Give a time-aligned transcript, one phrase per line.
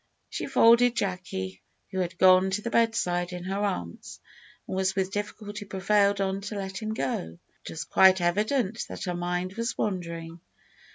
[0.31, 4.19] She folded Jacky, who had gone to the bedside, in her arms,
[4.65, 7.37] and was with difficulty prevailed on to let him go.
[7.65, 10.39] It was quite evident that her mind was wandering.